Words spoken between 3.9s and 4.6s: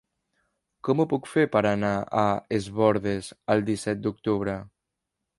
d'octubre?